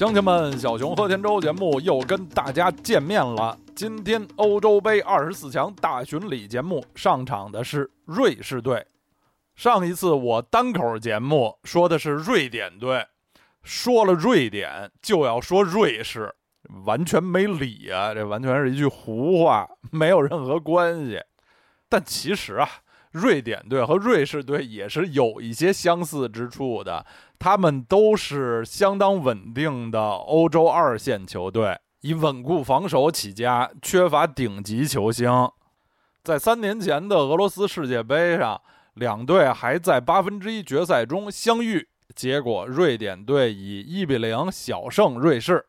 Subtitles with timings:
[0.00, 3.54] 乡亲们，小熊和田周节目又跟大家见面了。
[3.76, 8.86] 今天欧洲杯二十四强大巡礼节目上场的是瑞士队。
[9.54, 13.06] 上一次我单口节目说的是瑞典队，
[13.62, 16.34] 说了瑞典就要说瑞士，
[16.86, 18.14] 完全没理啊！
[18.14, 21.20] 这完全是一句胡话，没有任何关系。
[21.90, 22.66] 但其实啊。
[23.12, 27.04] 瑞典队和瑞士队也是有一些相似之处的，
[27.38, 35.28] 他们都是相当稳定的欧洲二线球队，以稳固防守起家，缺乏顶级球星。
[36.22, 38.60] 在三年前的俄罗斯世界杯上，
[38.94, 45.66] 两队还在八分之一决赛中相遇，结果瑞典队以一比零小胜瑞士。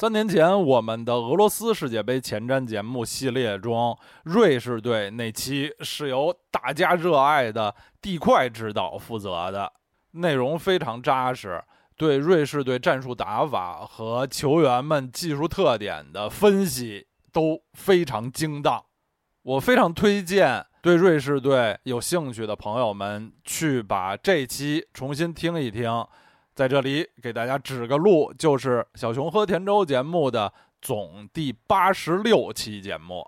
[0.00, 9.72] 三年前，我们的俄罗斯世界杯前瞻节目系列中，瑞士队那期是由大家热爱的地块指导负责的，
[10.12, 11.60] 内容非常扎实，
[11.96, 18.80] 对瑞士队战术打法和球员们技术特点的分析都非常精当。
[19.42, 25.90] 我非常推荐对瑞士队有兴趣的朋友们去把这期重新听一听。
[26.58, 33.24] 在这里给大家指个路，就是小熊喝甜粥节目的总第八十六期节目。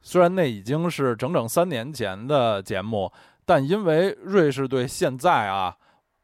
[0.00, 3.12] 虽然那已经是整整三年前的节目，
[3.44, 5.76] 但因为瑞士队现在啊，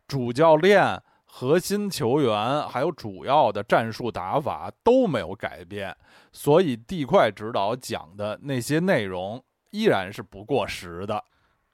[0.08, 5.96] 主教练、核心球员还有主要的战术打法都没有改变，
[6.32, 11.22] 所以地块指导讲的那些内容依然是不过时的。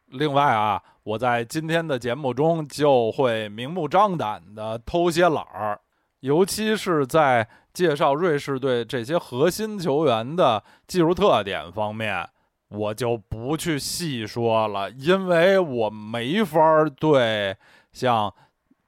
[0.09, 5.79] 另外啊，我在今天的节目中就会明目张胆的偷些懒儿，
[6.21, 12.27] 尤其是在介绍瑞士队这些核心球员的技术特点方面，
[12.69, 16.61] 我就不去细说了，因为我没法
[16.99, 17.55] 对
[17.93, 18.33] 像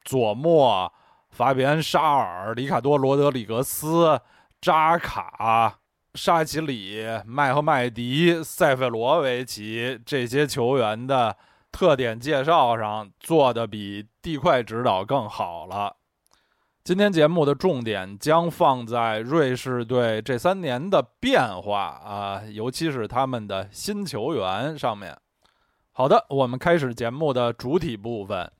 [0.02, 0.90] 佐莫、
[1.28, 4.18] 法比安·沙尔、里卡多·罗德里格斯、
[4.60, 5.78] 扎卡。
[6.14, 11.36] 沙奇里、麦赫麦迪、塞费罗维奇这些球员的
[11.72, 15.96] 特点介绍上做的比地块指导更好了。
[16.82, 25.18] 今天节目的重点将放在瑞士队这三年的变化啊，尤其是他们的新球员上面。
[25.90, 28.50] 好的，我们开始节目的主体部分。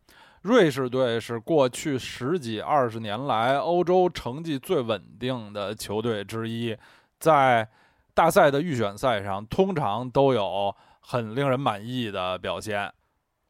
[0.43, 6.77] 瑞士队是过去十几二十年来欧洲成绩最稳定的球队之一。
[7.19, 7.69] 在
[8.15, 12.93] 大赛的预选赛上，通常都有很令人满意的表现。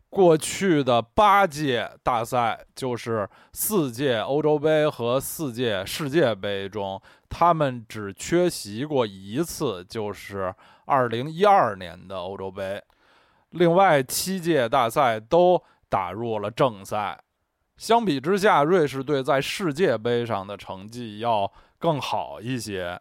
[0.08, 10.54] 过去的八届大赛，就是四届欧洲杯和四届世界杯中，他们只缺席过一次，就是
[10.86, 12.82] 2012年的欧洲杯。
[13.50, 17.18] 另外七届大赛都打入了正赛。
[17.76, 22.98] 相比之下，瑞士队在世界杯上的成绩要更好一些。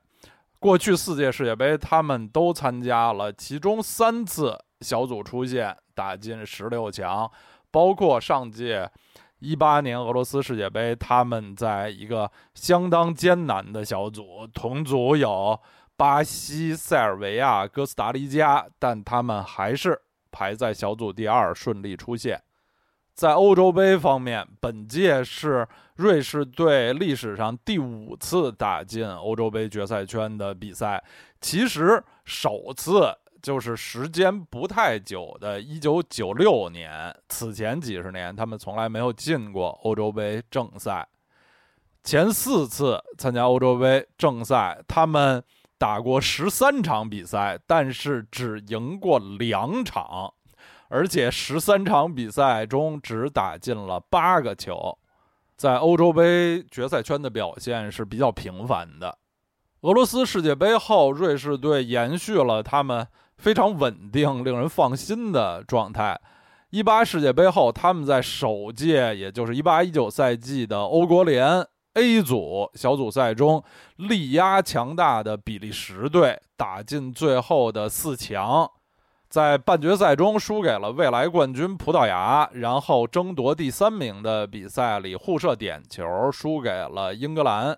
[0.59, 7.31] 过去四届世界杯，他们都参加了，其中三次小组出线，打进十六强，
[7.71, 8.91] 包括上届
[9.39, 15.59] 一八年俄罗斯世界杯，他们在一个相当艰难的小组，同组有
[15.97, 19.99] 巴西、塞尔维亚、哥斯达黎加，但他们还是
[20.31, 22.41] 排在小组第二，顺利出线。
[23.13, 31.01] 在欧洲杯方面，本届是瑞士队历史上第五次打进欧洲杯决赛圈的比赛。
[31.39, 41.07] 其实首次就是时间不太久的1996年，此前几十年他们从来没有进过欧洲杯正赛。
[42.03, 45.43] 前四次参加欧洲杯正赛，他们
[45.77, 50.33] 打过十三场比赛，但是只赢过两场。
[50.87, 54.97] 而且十三场比赛中只打进了八个球，
[55.55, 59.15] 在欧洲杯决赛圈的表现是比较平凡的。
[59.81, 63.07] 俄罗斯世界杯后，瑞士队延续了他们
[63.45, 66.19] 非常稳定、令人放心的状态。
[66.71, 71.63] 一八世界杯后，他们在首届，也就是一八一九赛季的欧国联
[71.93, 73.63] A 组小组赛中
[73.97, 78.67] 力压强大的比利时队，打进最后的四强。
[79.29, 87.77] 在半决赛中输给了未来冠军葡萄牙，然后争夺第三名的比赛里互射点球输给了英格兰。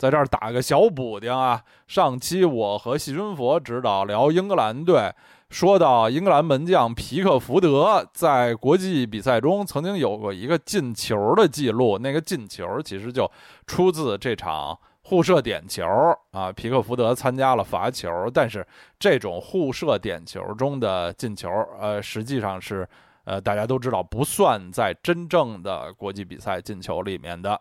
[0.00, 5.12] 在这儿打个小补丁啊，上期我和细菌佛指导聊英格兰队，
[5.50, 13.30] 说到英格兰门将皮克福德在国际比赛中曾经有过一个进球的记录，那个进球其实就
[13.66, 14.78] 出自这场。
[15.02, 15.84] 互射点球
[16.30, 18.66] 啊，皮克福德参加了罚球，但是
[18.98, 22.88] 这种互射点球中的进球，呃，实际上是，
[23.24, 27.60] 呃，大家都知道不算在真正的国际比赛进球里面的。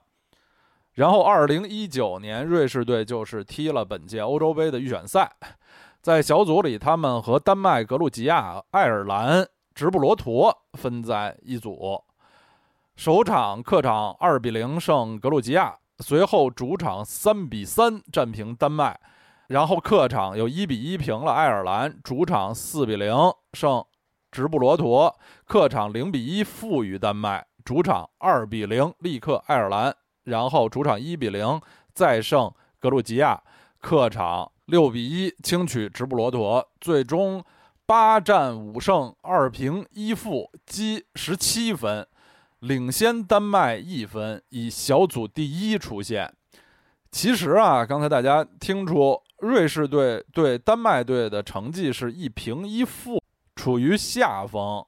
[0.93, 5.31] 然后，二零一九年瑞士队就是踢了本届欧洲杯的预选赛，
[6.01, 12.03] 在小组里，他们和丹麦、格鲁吉亚、爱尔兰、直布罗陀分在一组。
[12.97, 18.99] 首场客场二比零胜格鲁吉亚，随后主场三比三战平丹麦，
[19.47, 23.15] 然后客场又一比一平了爱尔兰，主场四比零
[23.53, 23.85] 胜
[24.31, 29.95] 直布罗陀，客场零比一负于丹麦，主场二比零力克爱尔兰。
[30.29, 31.59] 然后主场一比零
[31.93, 33.41] 再胜格鲁吉亚，
[33.79, 37.43] 客场六比一轻取直布罗陀，最终
[37.85, 42.07] 八战五胜二平一负，积十七分，
[42.59, 46.31] 领先丹麦一分，以小组第一出现。
[47.11, 53.21] 其实啊，刚才大家听出瑞士队对丹麦队的成绩是一平一负，
[53.55, 54.85] 处于下风，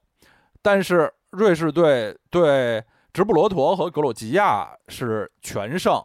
[0.62, 2.84] 但是瑞士队对。
[3.14, 6.02] 直布罗陀和格鲁吉亚是全胜，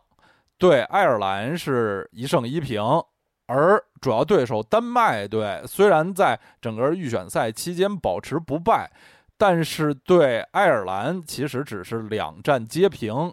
[0.59, 2.83] 对爱尔兰是一胜一平，
[3.47, 8.91] 而主要对手丹麦队虽然在整个预选赛期间保持不败，
[9.39, 13.33] 但是对爱尔兰其实只是两战皆平，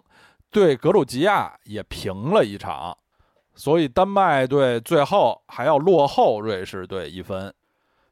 [0.52, 2.96] 对格鲁吉亚也平了一场，
[3.56, 7.52] 所以丹麦队最后还要落后瑞士队一分。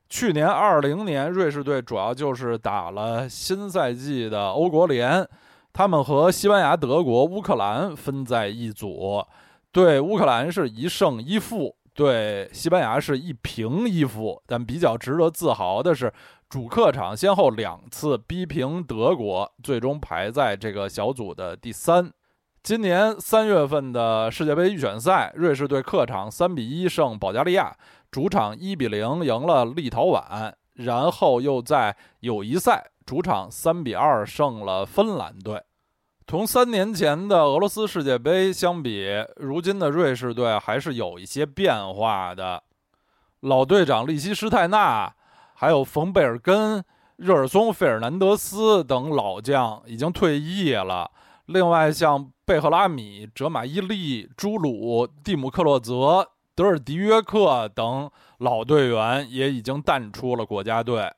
[0.09, 5.25] 去年二零年瑞士队主要就是打了新赛季的欧国联。
[5.73, 9.25] 他们和西班牙、德国、乌克兰分在一组，
[9.73, 14.43] 对乌克兰是一胜一负，对西班牙是一平一负。
[14.47, 16.13] 但比较值得自豪的是，
[16.51, 22.13] 主客场先后两次逼平德国，最终排在这个小组的第三。
[22.63, 27.75] 今年三月份的世界杯预选赛，瑞士队客场三比一胜保加利亚，
[28.11, 32.92] 主场一比零赢了立陶宛，然后又在友谊赛。
[33.05, 35.63] 主场三比二胜了芬兰队。
[36.25, 39.07] 同三年前的俄罗斯世界杯相比，
[39.37, 42.63] 如今的瑞士队还是有一些变化的。
[43.41, 45.13] 老队长利希施泰纳，
[45.55, 46.83] 还有冯贝尔根、
[47.17, 51.11] 热尔松、费尔南德斯等老将已经退役了。
[51.47, 58.09] 另外，像贝赫拉米、哲马伊利、朱鲁、蒂姆克洛泽、德尔迪约克等
[58.39, 61.13] 老队员也已经淡出了国家队。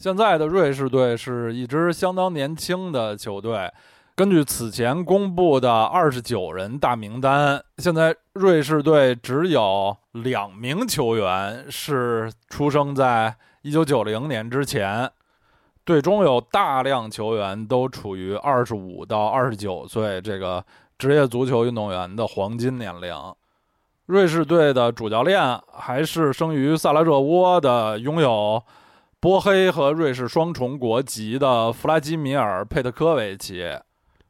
[0.00, 3.70] 现在的瑞士队是一支相当年轻的球队。
[4.14, 15.10] 根据此前公布的二十九人大名单，现在瑞士队只有两名球员是出生在一九九零年之前。
[15.84, 20.64] 队中有大量球员都处于二十五到二十九岁这个
[20.98, 23.14] 职业足球运动员的黄金年龄。
[24.06, 28.62] 瑞士队的主教练还是生于萨拉热窝的，拥有。
[29.20, 33.78] 波黑和瑞士双重国籍的弗拉基米尔·佩特科维奇，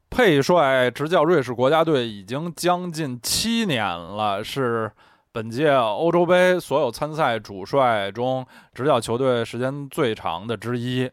[0.09, 4.91] 佩帅执教瑞士国家队已经将近七年了，是
[5.31, 11.09] 本届欧洲杯所有参赛主帅中执教球队时间最长的之一。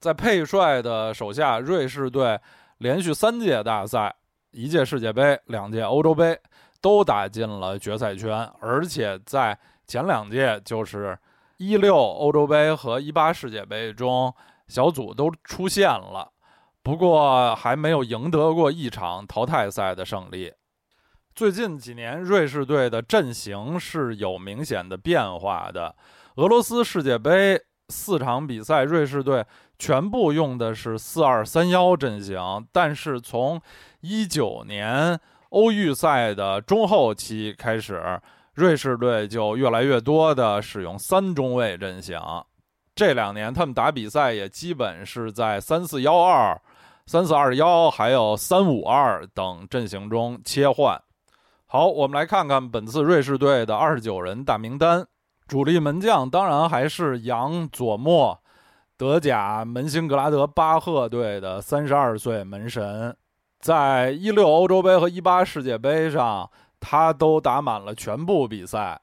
[0.00, 2.38] 在佩帅的手下，瑞士队
[2.76, 4.14] 连续三届大赛、
[4.50, 6.38] 一届世界杯、两届欧洲杯
[6.82, 11.18] 都打进了决赛圈，而且在前两届就是。
[11.66, 14.34] 一六欧洲杯和一八世界杯中，
[14.68, 16.30] 小组都出现了，
[16.82, 20.52] 不过还没有赢得过一场淘汰赛的胜利。
[21.34, 25.96] 最近几年，瑞士队的阵型是有明显的变化的。
[26.36, 29.42] 俄罗斯世界杯四场比赛，瑞士队
[29.78, 32.38] 全部用的是四二三幺阵型，
[32.72, 33.58] 但是从
[34.02, 35.18] 一九年
[35.48, 38.20] 欧预赛的中后期开始。
[38.54, 42.16] 瑞士队就越来越多的使用三中卫阵型，
[42.94, 46.56] 这两年他们打比赛也基本是在三四幺二、
[47.04, 50.96] 三四二幺还有三五二等阵型中切换。
[51.66, 55.04] 好，我们来看看本次瑞士队的二十九人大名单，
[55.48, 58.38] 主力门将当然还是杨佐莫，
[58.96, 63.16] 德甲门兴格拉德巴赫队的三十二岁门神，
[63.58, 66.48] 在一六欧洲杯和一八世界杯上。
[66.86, 69.00] 他都打满了全部比赛，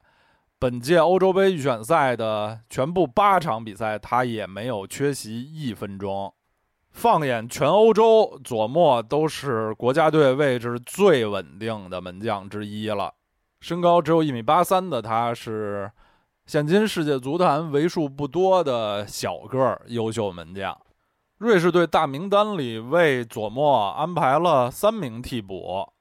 [0.59, 6.31] 本届欧洲杯预选赛的全部八场比赛，他也没有缺席一分钟。
[6.91, 13.11] 放眼全欧洲，佐莫都是国家队位置最稳定的门将之一了。
[13.59, 15.91] 身高只有一米八三的他，是
[16.45, 20.77] 现今世界足坛为数不多的小个优秀门将。
[21.39, 25.91] 瑞士队大名单里为佐莫安排了三名替补。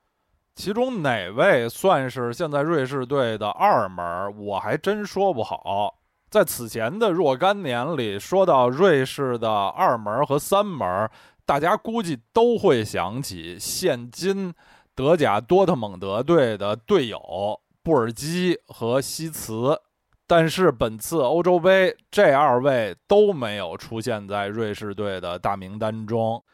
[0.60, 4.04] 其中哪位算是现在瑞士队的二门？
[4.44, 5.94] 我还真说不好。
[6.28, 11.08] 在此前的若干年里，说到瑞士的二门和三门，
[11.46, 14.52] 大家估计都会想起现今
[14.94, 17.18] 德甲多特蒙德队的队友
[17.82, 19.80] 布尔基和希茨，
[20.26, 26.44] 但是本次欧洲杯这二位都没有出现在瑞士队的大名单中，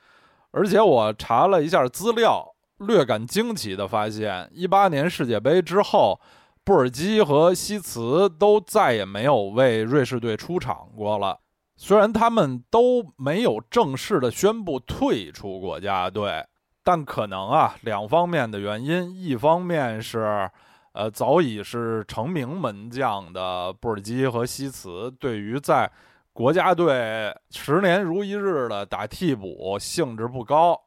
[0.53, 6.21] 而且我查了一下资料，略感惊奇的发现，一八年世界杯之后，
[6.65, 11.39] 布尔基和希茨都再也没有为瑞士队出场过了。
[11.77, 16.45] 虽然他们都没有正式的宣布退出国家队。
[16.89, 20.49] 但可能啊，两方面的原因，一方面是，
[20.93, 25.91] 呃，早已是成名门将的布尔基和希茨，对于在
[26.33, 30.81] 国家队十年如一日的打替补兴致不高。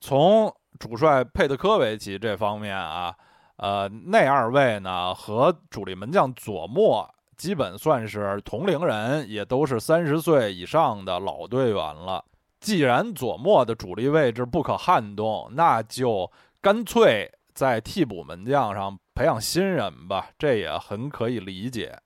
[0.00, 3.14] 从主帅佩德科维奇这方面啊，
[3.56, 12.24] 呃，那二位呢和主力门将佐莫基本算是同龄人，也都是三十岁以上的老队员了。
[12.60, 16.30] 既然左莫的主力位置不可撼动，那就
[16.60, 21.98] 干脆在替补门将上培养新人吧，这也很可以理解。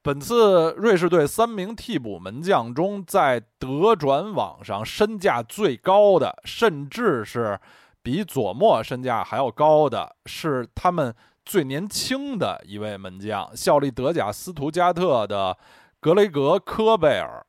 [0.00, 7.58] 本次瑞士队三名替补门将中，在德转网上身价最高的，甚至是
[8.04, 15.56] 比左莫身价还要高的，是他们最年轻的一位门将，效力德甲斯图加特的
[16.00, 17.44] 格雷格科贝尔。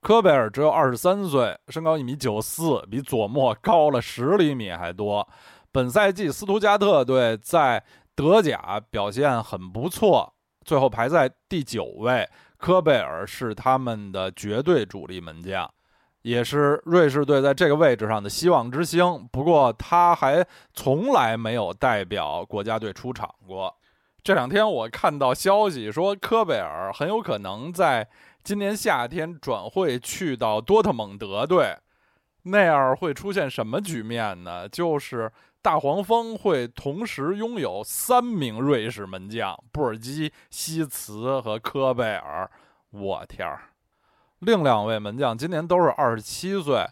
[0.00, 5.28] 科贝尔只有二十三岁，身高一米九四，比佐莫高了十厘米还多。
[5.72, 7.82] 本赛季斯图加特队在
[8.14, 10.32] 德甲表现很不错，
[10.64, 12.28] 最后排在第九位。
[12.56, 15.68] 科贝尔是他们的绝对主力门将，
[16.26, 19.28] 也是瑞士队在这个位置上的希望之星。
[19.30, 23.72] 不过他还从来没有代表国家队出场过。
[24.24, 28.08] 这两天我看到消息说，科贝尔很有可能在。
[28.42, 31.76] 今年夏天转会去到多特蒙德队，
[32.42, 34.68] 那样会出现什么局面呢？
[34.68, 35.30] 就是
[35.62, 42.50] 大黄蜂会同时拥有三名瑞士门将：布尔基、希茨和科贝尔。
[42.90, 43.60] 我天儿！
[44.40, 46.86] 另两位门将今年都是二十七岁，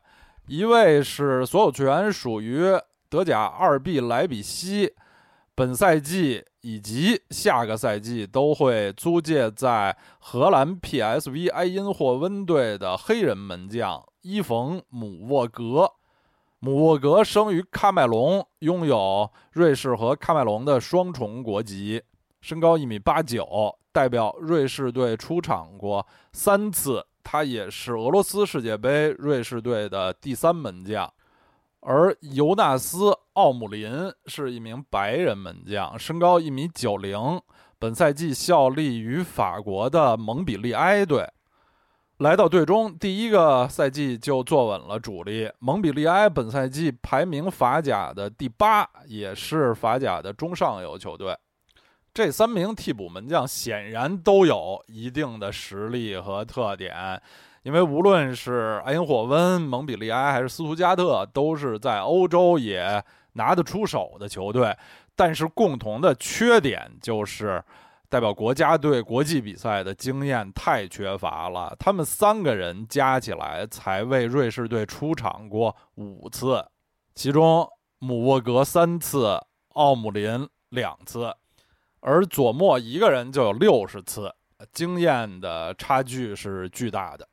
[0.46, 2.64] 一位是所有权属于
[3.10, 4.94] 德甲二 B 莱比锡。
[5.54, 15.88] 本赛季以及下个赛季都会租借在荷兰 PSV 埃因霍温队的黑人门将伊冯姆沃格。
[16.58, 22.02] 姆沃格生于喀麦隆，拥有瑞士和喀麦隆的双重国籍，
[22.40, 27.06] 身高一米八九，代表瑞士队出场过三次。
[27.24, 31.12] 他也是俄罗斯世界杯瑞士队的第三门将。
[31.80, 37.40] 而尤纳斯·奥姆林是一名白人门将，身高一米九零，
[37.78, 41.28] 本赛季效力于法国的蒙彼利埃队。
[42.18, 45.50] 来到队中第一个赛季就坐稳了主力。
[45.58, 51.36] 蒙彼利埃本赛季排名法甲的第八，也是法甲的中上游球队。
[52.14, 57.20] 这三名替补门将显然都有一定的实力和特点。
[57.64, 63.02] 因为无论是埃因霍温、蒙彼利埃还是斯图加特，都是在欧洲也
[63.32, 64.76] 拿得出手的球队，
[65.16, 67.64] 但是共同的缺点就是
[68.08, 71.74] 代表国家队国际比赛的经验太缺乏了。
[71.80, 76.64] 他们三个人加起来才为瑞士队出场过五次，
[77.14, 77.66] 其中
[77.98, 79.40] 姆沃格三次，
[79.70, 81.34] 奥姆林两次，
[82.06, 84.30] 而佐莫一个人就有六十次，
[84.72, 87.26] 经验的差距是巨大的。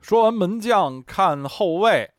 [0.00, 2.10] 说完门将，看后卫。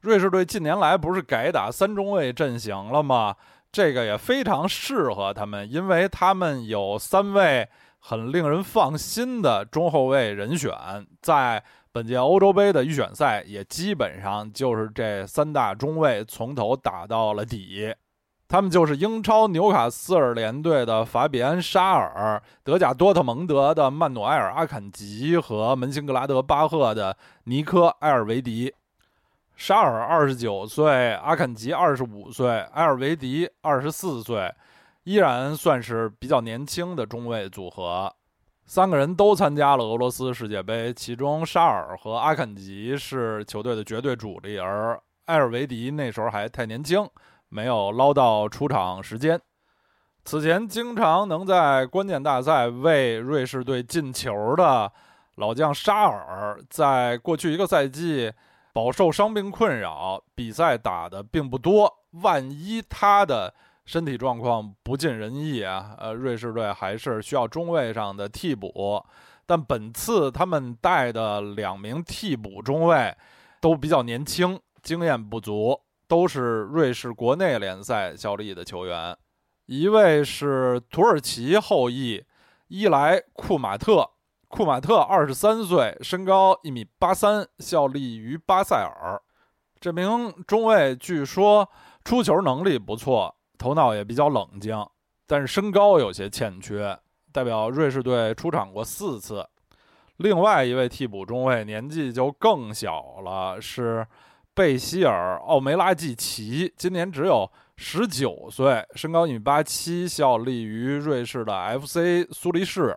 [0.00, 3.36] 瑞士队近年来不是改打三中卫阵型了吗？
[3.70, 10.72] 这个也非常适合他们，因为他们有三位很令人放心的中后卫人选。
[11.20, 11.62] 在
[11.92, 17.94] 本届欧洲杯的预选赛，也基本上就是这三大中卫从头打到了底。
[18.50, 28.74] 他们就是英超纽卡斯尔联队的法比安·沙尔，德甲多特蒙德的曼努埃尔·阿坎吉和门兴格拉德巴赫的尼科·埃尔维迪。
[29.54, 34.52] 沙尔二十九岁，阿坎吉二十五岁，埃尔维迪二十四岁，
[35.04, 38.12] 依然算是比较年轻的中卫组合。
[38.66, 47.08] 三个人都参加了俄罗斯世界杯，其中沙尔和阿坎吉是球队的绝对主力，而埃尔维迪那时候还太年轻。
[47.50, 49.38] 没有捞到出场时间。
[50.24, 54.90] 此前经常能在关键大赛为瑞士队进球的
[55.36, 58.32] 老将沙尔，在过去一个赛季
[58.72, 61.92] 饱受伤病困扰，比赛打的并不多。
[62.22, 63.52] 万一他的
[63.84, 69.04] 身体状况不尽人意啊，呃，瑞士队还是需要中卫上的替补。
[69.46, 73.16] 但本次他们带的两名替补中卫
[73.60, 75.80] 都比较年轻，经验不足。
[76.10, 79.16] 都是瑞士国内联赛效力的球员，
[79.66, 82.24] 一位是土耳其后裔
[82.66, 84.10] 伊莱库马特，
[84.48, 89.22] 库马特二十三岁，身高一米八三，效力于巴塞尔。
[89.78, 91.70] 这名中卫据说
[92.04, 94.84] 出球能力不错，头脑也比较冷静，
[95.28, 96.98] 但是身高有些欠缺，
[97.30, 99.46] 代表瑞士队出场过四次。
[100.16, 104.04] 另外一位替补中卫年纪就更小了，是。
[104.60, 112.94] 贝希尔·奥梅拉季奇今年只有十九岁，身高一米八七，效力于瑞士的 FC 苏黎世。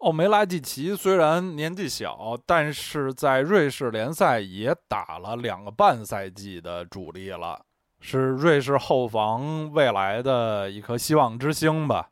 [0.00, 7.58] 奥梅拉季奇虽然年纪小，但是在瑞士联赛也打了两个半赛季的主力了，
[8.00, 12.10] 是瑞士后防未来的一颗希望之星吧。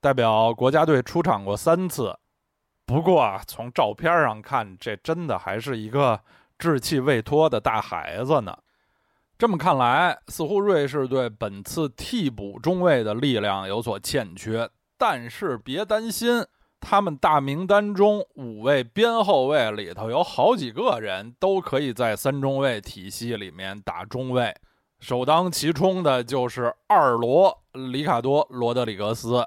[0.00, 2.16] 代表国家队出场过三次，
[2.86, 6.20] 不过啊，从照片上看，这真的还是一个。
[6.60, 8.56] 稚气未脱的大孩子呢？
[9.38, 14.68] 这么看来，似乎瑞士对本次替补中卫的力量有所欠缺。
[14.98, 16.44] 但是别担心，
[16.78, 24.54] 他们大名单中五位边后卫里头有好几个人都可以在三中卫体系里面打中卫。
[24.98, 29.42] 首当其冲的就是二罗里卡多·罗德里格斯。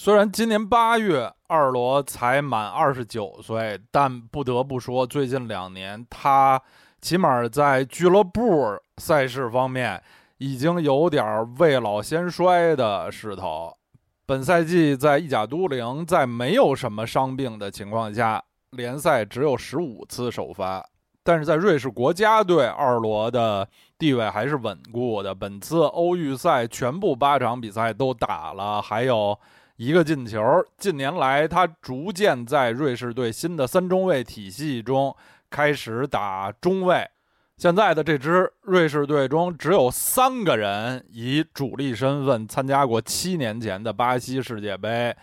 [0.00, 6.62] 虽然今年八月二罗才满二十九岁，但不得不说，最近两年他
[7.00, 10.00] 起码在俱乐部赛事方面
[10.36, 13.76] 已经有点未老先衰的势头。
[14.24, 18.40] 本赛季在意甲都灵，在没有什么伤病的情况下，
[18.70, 20.88] 联赛只有十五次首发，
[21.24, 25.34] 但是在瑞士国家队，二罗的地位还是稳固的。
[25.34, 29.36] 本次欧预赛全部八场比赛都打了，还有。
[29.78, 30.42] 一个进球。
[30.76, 35.14] 近年来，他逐渐在瑞士队新的三中卫体系中
[35.48, 37.08] 开始打中卫。
[37.56, 45.14] 现在的这支瑞士队中，只有三个人以主力身份参加过七年前的巴西世界杯，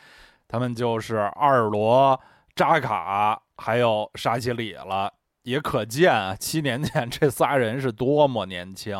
[0.47, 2.17] 他们就是阿尔罗、
[2.55, 5.11] 扎卡还有沙奇里了。
[5.43, 8.97] 也可见啊，七年前这仨人是多么年轻。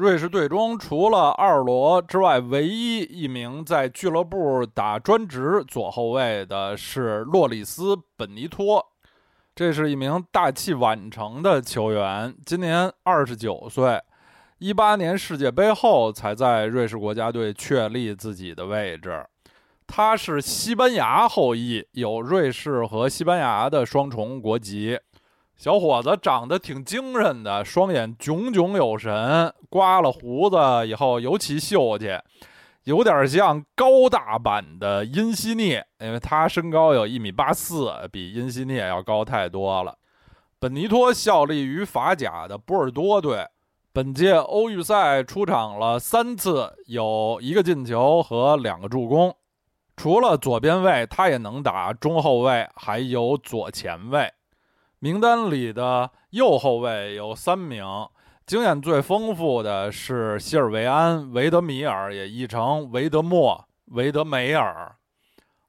[0.00, 8.82] 瑞士队中除了二罗之外，唯一一名在俱乐部打专职左后卫的是洛里斯·本尼托。
[9.54, 14.00] 这是一名大器晚成的球员，今年二十九岁，
[14.56, 19.22] 一八年世界杯后才在瑞士国家队确立自己的位置。
[19.86, 24.98] 他是西班牙后裔，有瑞士和西班牙的双重国籍。
[25.60, 30.56] 小伙子长得挺精神的，双眼炯炯有神，刮了胡子
[30.88, 32.18] 以后尤其秀气，
[32.84, 39.98] 有点像高大版的因西涅，因为他身高有一米八四，比因西涅要高太多了。
[40.58, 43.46] 本尼托效力于法甲的波尔多队，
[43.92, 49.36] 本届欧预赛出场了三次，有一个进球和两个助攻。
[49.94, 54.32] 除了左边卫，他也能打中后卫，还有左前卫。
[55.02, 57.82] 名单里的右后卫有三名，
[58.44, 64.94] 经验最丰富的是希尔维安·维德米尔，也译成维德莫·维德梅尔，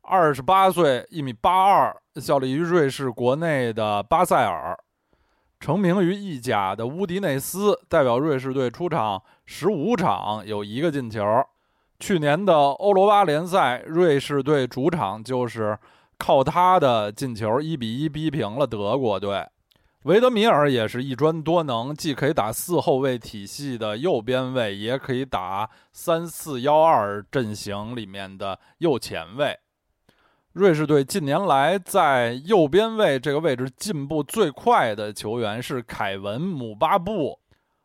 [0.02, 4.78] 二十八岁，一米八二，效力于瑞士国内的巴塞尔，
[5.62, 11.24] 成名于意甲的乌迪内斯，代表瑞士队出场十五场，有一个进球。
[12.00, 15.80] 去年的欧罗巴联赛，瑞士队主场就是。
[16.22, 19.44] 靠他的进球，一比一逼平了德国队。
[20.04, 29.58] 维德米尔也是一专多能，既可以打四后卫体系的右边卫，也可以打三四幺二阵型里面的右前卫。
[30.54, 37.40] 瑞士队近年来在右边卫这个位置进步最快的球员是凯文·姆巴布，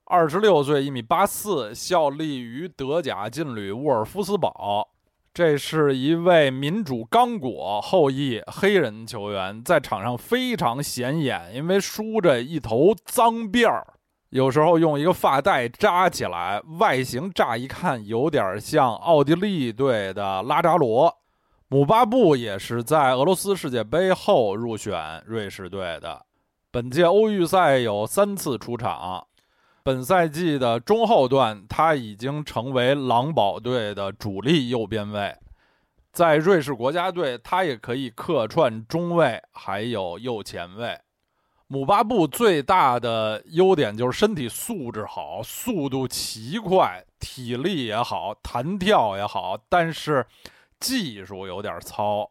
[0.05, 4.90] 二十六岁，一米八四，效力于德甲劲旅沃尔夫斯堡。
[5.37, 13.87] 这是一位民主刚果后裔黑人球员，在场上非常显眼，因为梳着一头脏辫儿，
[14.31, 21.14] 有时候用一个发带扎起来，外形乍一看有点像奥地利队的拉扎罗。
[21.68, 26.25] 姆巴布也是在俄罗斯世界杯后入选瑞士队的，
[26.70, 29.27] 本届欧预赛有三次出场。
[29.87, 35.33] 本赛季的中后段，他已经成为狼堡队的主力右边卫。
[36.12, 40.99] 在瑞士国家队，他也可以客串中卫，还有右前卫。
[41.68, 50.27] 姆巴布最大的优点就是身体素质好，速度奇快，体力也好，弹跳也好，但是
[50.81, 52.29] 技术有点糙。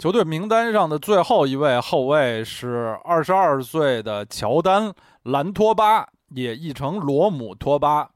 [0.00, 4.88] 球队名单上的最后一位后卫是二十二岁的乔丹·
[5.22, 6.08] 兰托巴。
[6.34, 8.10] 也译成罗姆托巴，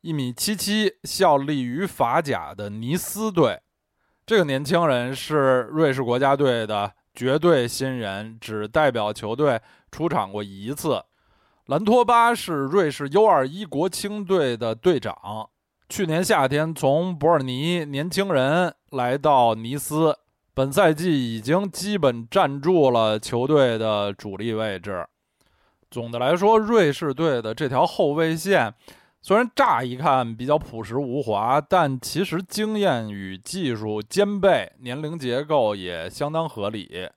[0.00, 3.60] 一米七七，效力于法甲的尼斯队。
[4.24, 11.02] 这个年轻人是瑞士国家队的绝对新人，只代表球队出场过一次。
[11.66, 15.48] 兰托巴是瑞士 U21 国青队的队长，
[15.88, 20.16] 去年夏天从伯尔尼年轻人来到尼斯，
[20.54, 25.06] 本赛季已经基本站住了球队的主力位置。
[25.96, 28.74] 总的来说，瑞士队的这条后卫线
[29.22, 37.08] 虽然乍一看比较朴实无华，但其实经验与技术兼备，年龄结构也相当合理。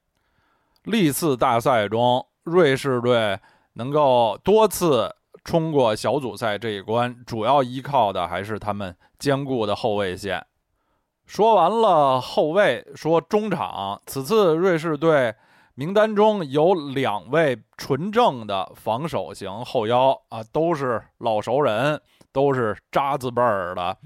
[0.83, 3.37] 历次大赛中，瑞士队
[3.73, 5.13] 能够多次
[5.43, 10.45] 冲过小组赛这一关，主要依靠的还是他们坚固的后卫线。
[11.25, 15.35] 说完了后卫，说中场，此次瑞士队。
[15.79, 22.01] 名单中有两位纯正的防守型后腰啊，都是老熟人，
[22.33, 23.97] 都是扎字辈儿的，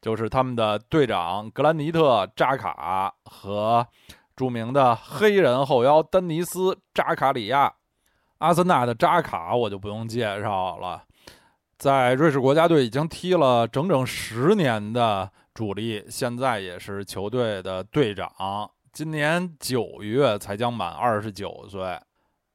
[0.00, 3.86] 就是他们的队长格兰尼特·扎卡和
[4.34, 7.70] 著名的黑人后腰丹尼斯·扎卡里亚。
[8.38, 11.02] 阿森纳的扎卡我就不用介绍了，
[11.76, 18.70] 在瑞士国家队已经踢了整整十年的主力，现在也是球队的队长。
[18.94, 21.98] 今年九月才将满二十九岁，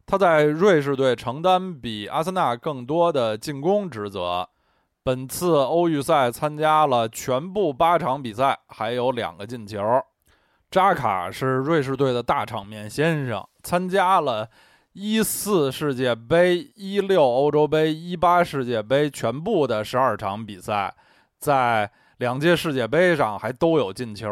[0.05, 4.47] 他在瑞士队承担比阿森纳更多的进攻职责。
[5.03, 9.81] 本次欧预赛参加了全部八场比赛，还有两个进球。
[10.71, 14.47] 扎卡是瑞士队的大场面先生，参加了
[14.93, 20.95] 一四世界杯、一六欧洲杯、一八世界杯全部的十二场比赛，
[21.37, 24.29] 在两届世界杯上还都有进球。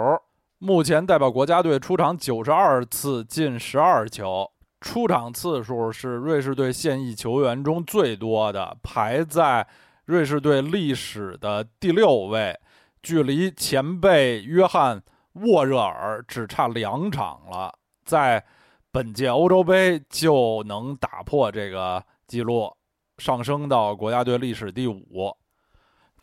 [0.60, 9.68] 目前代表国家队出场九十二次，进十二球，出场次数是瑞士队现役球员中最多的，排在
[10.06, 12.60] 瑞士队历史的第六位，
[13.04, 15.00] 距离前辈约翰
[15.34, 17.72] 沃热尔只差两场了，
[18.04, 18.44] 在
[18.92, 22.76] 本届欧洲杯就能打破这个记录，
[23.20, 25.38] 上升到国家队历史第五。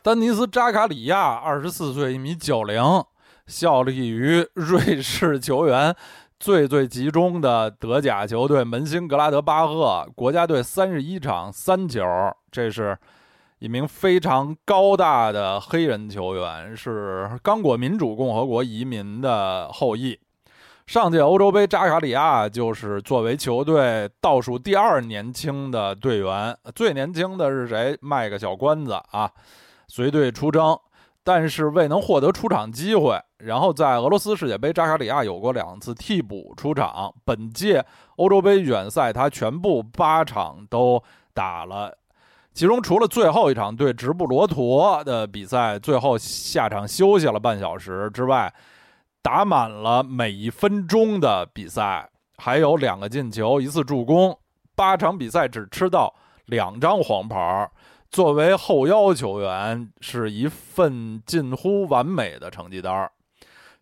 [0.02, 2.82] 丹尼斯扎卡里亚，二十四岁，一米九零。
[3.46, 5.94] 效力于瑞士球员
[6.40, 12.02] 最最集中的德甲球队门兴格拉德巴赫，国家队三十一场三球。
[12.50, 12.98] 这是
[13.58, 20.18] 一名非常高大的黑人球员，是刚果民主共和国移民的后裔。
[20.86, 27.96] 上届欧洲杯，扎卡里亚就是作为球队倒数第二年轻的队员，最年轻的是谁？
[28.02, 29.30] 卖个小关子啊，
[29.88, 30.78] 随队出征。
[31.24, 33.18] 但是未能获得出场机会。
[33.38, 37.12] 然后在俄罗斯世界杯，扎卡里亚有过两次替补出场。
[37.24, 37.84] 本届
[38.16, 41.94] 欧洲杯预选赛，他全部八场都打了，
[42.52, 48.52] 其中除了最后一场对直布罗陀的比赛，最后下场休息了半小时之外，
[49.20, 54.38] 打满了每一分钟的比赛，还有两个进球，一次助攻。
[54.76, 56.14] 八场比赛只吃到
[56.46, 57.70] 两张黄牌。
[58.14, 63.10] 作为后腰球员，是一份近乎完美的成绩单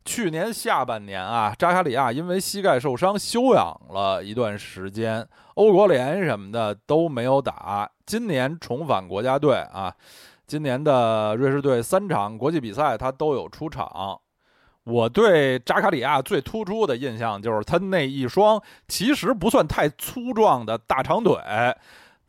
[0.07, 7.87] 去年下半年啊，扎卡里亚因为膝盖受伤休养了一段时间，欧国联什么的都没有打。
[8.07, 9.95] 今年重返国家队啊，
[10.47, 14.19] 今年的瑞士队三场国际比赛他都有出场。
[14.85, 21.37] 我对扎卡里亚最突出的印象就是他那一双其实不算太粗壮的大长腿。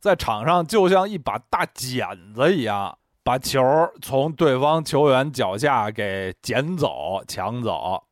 [0.04, 3.64] 在场上就像一把大剪子一样，把球
[4.02, 8.04] 从对方球员脚下给捡走、抢走。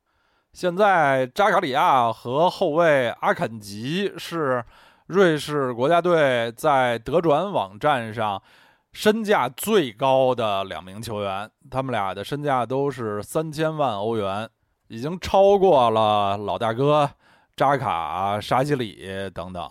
[0.53, 4.63] 现在扎卡里亚和后卫阿肯吉是
[5.07, 8.41] 瑞士国家队在德转网站上
[8.93, 14.49] 身价最高的两名球员，他们俩的身价都是三千万欧元，
[14.87, 17.11] 已经超过了老大哥
[17.57, 19.69] 扎卡、沙基里等等。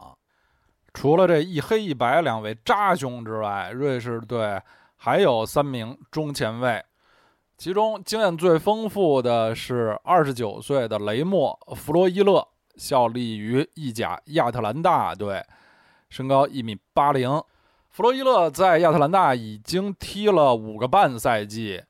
[0.92, 4.60] 除了这一黑一白两位扎兄之外，瑞士队
[4.96, 6.84] 还有三名中前卫，
[7.56, 15.44] 其中经验最丰富的是二十九岁的雷莫·弗洛伊勒，效力于意甲亚特兰大队，
[16.08, 17.40] 身高一米八零。
[17.88, 21.82] 弗洛伊勒在亚特兰大已经踢了五个半赛季，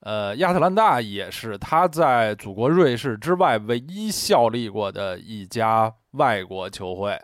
[0.00, 7.18] 呃，亚特兰大也是他在祖国瑞士之外唯一效力过的一家外国球会。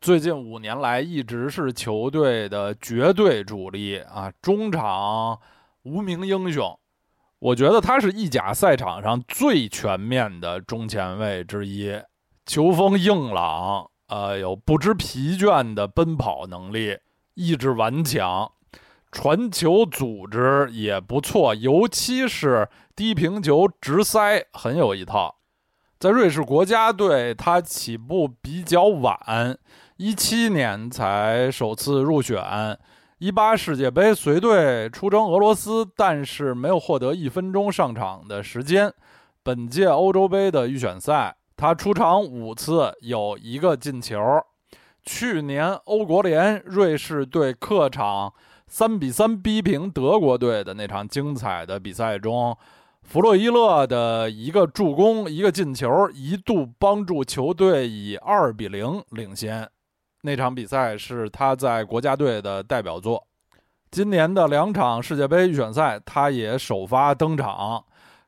[0.00, 5.40] 最近五年来一直是球队的绝对主力啊，中场
[5.82, 6.78] 无名英雄。
[7.40, 12.00] 我觉得他是意甲赛场上最全面的中前卫之一，
[12.46, 16.98] 球风硬朗，呃，有不知疲倦的奔跑能力，
[17.34, 18.52] 意志顽强，
[19.10, 25.34] 传球组织也不错，尤其是低平球直塞很有一套。
[25.98, 29.58] 在瑞士国家队，他起步比较晚，
[30.00, 32.38] 一七年才首次入选。
[33.18, 38.94] 一八世界杯随队出征俄罗斯，但是没有获得一分钟上场的时间。
[39.42, 44.20] 本届欧洲杯的预选赛，他出场五次，有一个进球。
[45.02, 48.32] 去年欧国联瑞士队客场
[48.68, 52.56] 三比三逼平德国队的那场精彩的比赛中，
[53.02, 59.68] 弗洛伊勒的一个助攻、一个进球，一度帮助球队以二比零领先。
[60.22, 63.26] 那场比赛是他在国家队的代表作。
[63.90, 67.84] 今年的两场世界杯预选赛，他也首发登场。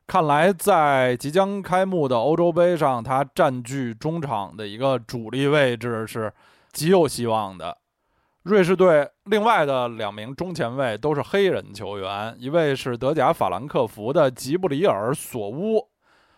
[0.07, 6.33] 看来在即将开幕的欧洲杯上，他占据中场的一个主力位置是。
[6.73, 7.79] 极有希望的，
[8.43, 15.85] 瑞士队另外的两名中前卫都是黑人球员，一位是德甲法兰克福的吉布里尔·索乌，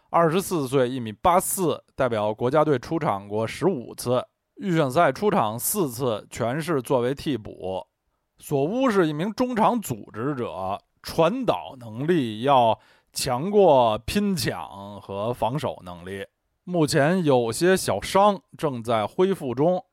[0.10, 7.86] 二十四岁，一米八四，代表国家队出场过十五次，预选赛出场四次，全是作为替补。
[8.38, 12.78] 索乌是一名中场组织者，传导能力要
[13.12, 16.26] 强过拼抢和防守能力，
[16.64, 19.84] 目前有些小伤，正在恢复中。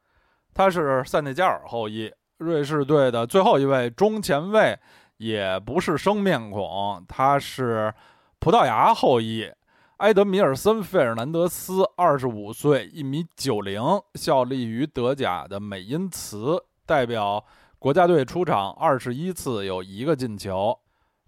[0.52, 4.78] 他是塞内加尔后裔，瑞士队的最后一位中前卫，
[5.16, 7.94] 也不是生面孔，他是
[8.38, 9.50] 葡萄牙后裔，
[10.00, 13.82] 埃德米尔森·费尔南德斯，二十五岁，一米九零，
[14.14, 17.44] 效力于德甲的美因茨，代表
[17.78, 20.74] 国家队出场二十一次，有一个进球。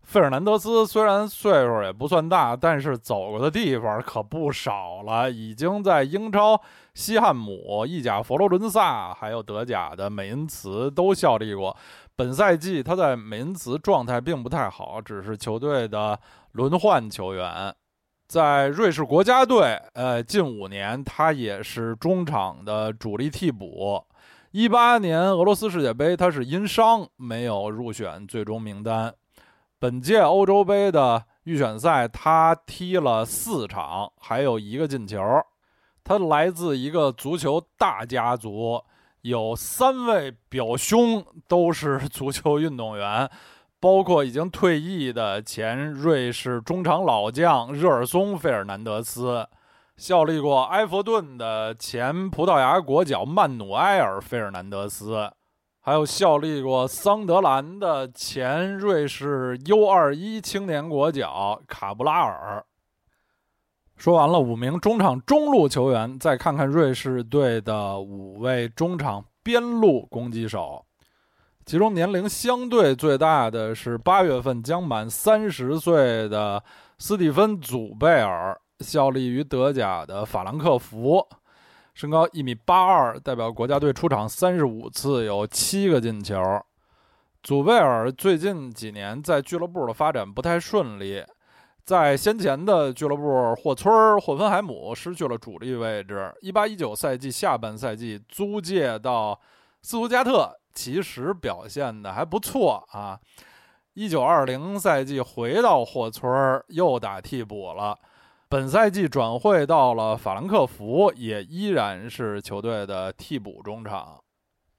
[0.01, 6.59] 费尔南德斯虽然岁数也不算大，但是走过的地方可不少了，已经在英超
[6.95, 11.77] 西汉姆、意甲佛罗伦萨，还有德甲的美因茨都效力过。
[12.17, 16.19] 本赛季他在美因茨状态并不太好，只是球队的
[16.53, 17.75] 轮换球员。
[18.33, 24.03] 在瑞士国家队，呃，近五年他也是中场的主力替补。
[24.53, 29.12] 一八年俄罗斯世界杯，他是因伤没有入选最终名单。
[29.79, 35.21] 本届欧洲杯的预选赛，他踢了四场，还有一个进球。
[36.03, 38.83] 他来自一个足球大家族，
[39.21, 43.31] 有三位表兄都是足球运动员，
[43.83, 49.45] 包括已经退役的前瑞士中场老将热尔松·费尔南德斯，
[49.97, 55.29] 效力过埃弗顿的前葡萄牙国脚曼努埃尔·费尔南德斯。
[55.81, 62.64] 还有效力过桑德兰的前瑞士 U21 青年国脚卡布拉尔。
[63.97, 70.87] 说完了五名中场中路球员，再看看瑞士队的五位中场边路攻击手，
[71.64, 76.62] 其中年龄相对最大的是八月份将满三十岁的
[76.98, 81.25] 斯蒂芬·祖贝尔，效力于德甲的法兰克福。
[81.94, 86.42] 身高一米八二，代表国家队出场三十五次，有七个进球。
[87.42, 91.25] 祖贝尔最近几年在俱乐部的发展不太顺利，
[91.85, 96.33] 在先前的俱乐部霍村、霍芬海姆失去了主力位置。
[96.40, 99.38] 一八一九赛季下半赛季租借到
[99.83, 103.19] 斯图加特，其实表现的还不错啊。
[103.95, 107.99] 一九二零赛季回到霍村儿，又打替补了。
[108.49, 114.19] 本赛季转会到了法兰克福，也依然是球队的替补中场。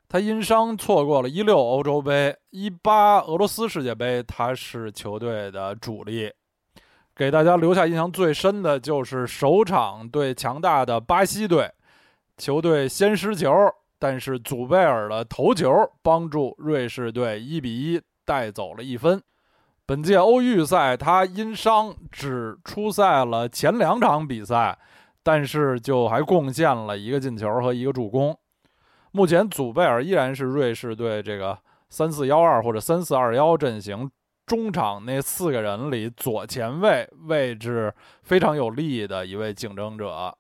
[0.10, 6.32] 他因伤错过了一六欧洲杯、一八俄罗斯世界杯，他是球队的主力。
[7.16, 11.72] 给大家留下印象最深的就是首场对强大的巴西队，
[12.38, 13.52] 球队先失球，
[14.04, 19.24] 但是祖贝尔的头球帮助瑞士队一比一带走了一分。
[19.86, 24.78] 本届欧预赛，他因伤只出赛了前两场比赛，
[25.24, 28.38] 但是就还贡献了一个进球和一个助攻。
[29.14, 31.58] 目前，祖贝尔依然是瑞士队这个
[31.90, 34.12] 三四幺二或者三四二幺阵型
[34.46, 40.38] 中场那四个人里左前卫位置非常有利的一位竞争者。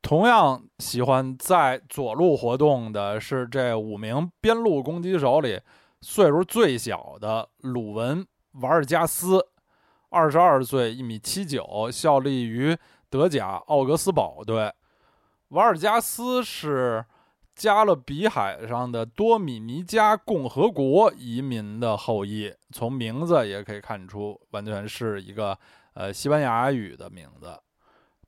[0.00, 5.60] 同样喜欢在左路活动的是这五名边路攻击手里
[6.00, 8.26] 岁数最小的鲁文。
[8.52, 9.44] 瓦尔加斯，
[10.08, 12.76] 二十二岁，一米七九，效力于
[13.10, 14.72] 德甲奥格斯堡队。
[15.48, 17.04] 瓦尔加斯是
[17.54, 25.58] 加勒比海上的多米尼加共和国移民的后裔，从名字也可以看出，完全是一个
[25.94, 27.60] 呃西班牙语的名字。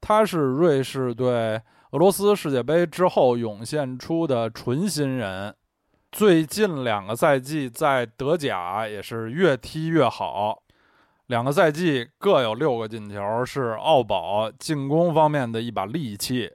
[0.00, 1.60] 他是瑞士队
[1.90, 5.54] 俄罗斯世界杯之后涌现出的纯新人。
[6.10, 10.62] 最近两个赛季在德甲也是越踢越好，
[11.26, 16.50] 两个赛季各有六个进球，是奥宝进攻方面的一把利器。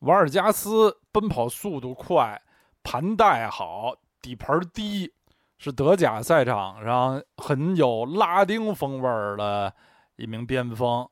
[0.00, 2.40] 瓦尔加斯奔跑速度快，
[2.82, 5.12] 盘带好，底盘低，
[5.58, 9.74] 是德甲赛场上很有拉丁风味儿的
[10.16, 11.06] 一名边锋。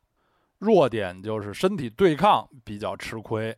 [0.58, 3.56] 弱点就是身体对抗比较吃亏。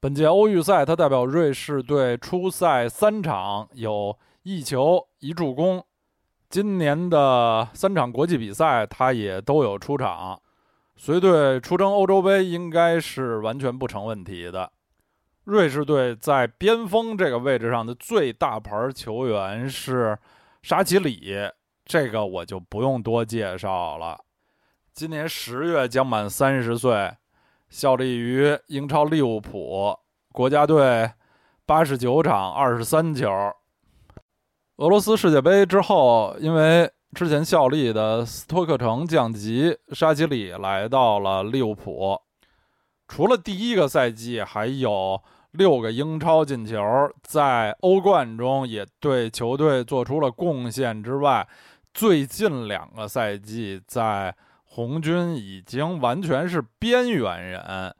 [0.00, 5.84] 本届欧预赛，他代表瑞士队出赛三场，有一球一助攻。
[6.48, 10.40] 今年的三场国际比赛，他也都有出场。
[10.96, 14.72] 随队出征欧洲杯，应该是完全不成问题的。
[15.44, 20.16] 瑞士队在边锋这个位置上的最大牌球员是
[20.62, 21.34] 沙奇里，
[21.84, 24.18] 这个我就不用多介绍了。
[24.98, 27.12] 今年十月将满三十岁。
[27.70, 29.96] 效力于英超利物浦
[30.32, 31.08] 国家队，
[31.64, 33.30] 八十九场二十三球。
[34.78, 42.20] 俄罗斯世界杯之后，因为之前效力的斯托克城降级，沙奇里来到了利物浦。
[43.06, 46.76] 除了第一个赛季还有六个英超进球，
[47.22, 51.46] 在欧冠中也对球队做出了贡献之外，
[51.94, 54.34] 最近两个赛季在。
[54.70, 57.94] 红军已经完全是边缘人，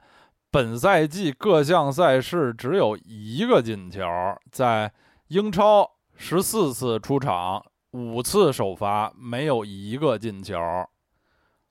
[0.49, 4.01] 本赛季各项赛事只有一个进球，
[4.51, 4.91] 在
[5.27, 10.57] 英超十四次出场，五次首发，没有一个进球。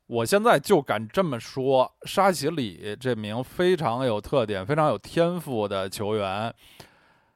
[0.08, 6.52] 我现在就敢这么说，沙奇里这名非常有特点、非常有天赋的球员，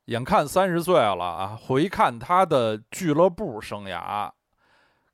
[0.07, 4.31] 眼看三十岁了啊，回看他的俱乐部生涯。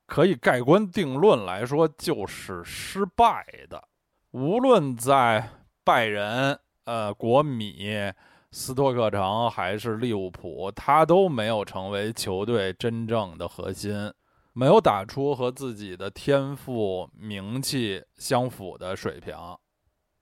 [0.08, 3.84] 可以盖棺定论来说，就是失败的。
[4.30, 5.50] 无论在
[5.84, 8.10] 拜仁、呃国米、
[8.50, 14.10] 斯托克城还是利物浦，他都没有成为球队真正的核心，
[14.54, 19.36] 没有打出和自己的天赋、名气相符的水平。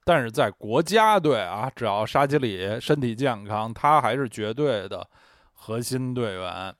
[0.04, 5.08] 但是在国家队啊，只要沙基里身体健康，他还是绝对的
[5.52, 6.74] 核心队员。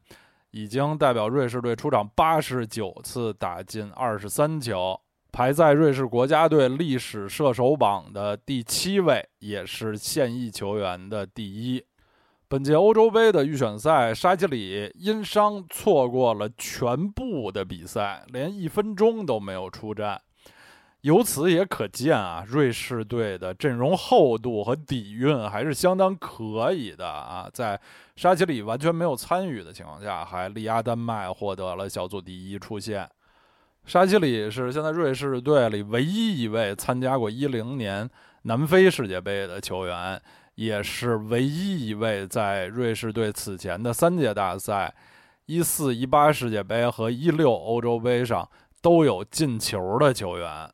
[0.57, 4.99] 已经代表瑞士队出场八十九次，打进二十三球，
[5.31, 11.85] 排在瑞士国家队历史射手榜的第七位，也是现役球员的第一。
[12.49, 20.19] 本届欧洲杯的预选赛，沙基里因伤错过了全部的比赛，连一分钟都没有出战。
[21.07, 27.49] 由此也可见啊，瑞士队的阵容厚度和底蕴还是相当可以的啊。
[27.53, 27.81] 在
[28.17, 33.09] 沙奇里完全没有参与的情况下，还力压丹麦获得了小组第一出线。
[33.85, 38.11] 沙奇里是现在瑞士队里唯一一位参加过一零年
[38.43, 40.21] 南非世界杯的球员，
[40.57, 44.93] 也是唯一一位在瑞士队此前的三届大赛
[45.47, 48.49] （一四、一八世界杯和一六欧洲杯上）
[48.83, 50.69] 都有进球的球员。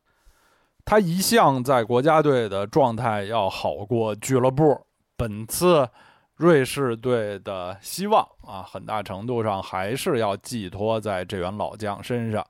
[0.84, 4.86] 他一向在国家队的状态要好过俱乐部。
[5.16, 5.88] 本次
[6.34, 12.44] 瑞士队的希望啊，很大程度上还是要寄托在这员老将身上。